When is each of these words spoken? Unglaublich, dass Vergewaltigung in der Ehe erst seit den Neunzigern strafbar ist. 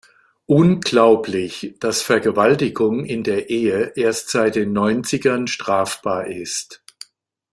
Unglaublich, 0.47 1.75
dass 1.79 2.01
Vergewaltigung 2.01 3.05
in 3.05 3.21
der 3.23 3.51
Ehe 3.51 3.93
erst 3.95 4.31
seit 4.31 4.55
den 4.55 4.73
Neunzigern 4.73 5.45
strafbar 5.45 6.25
ist. 6.25 6.81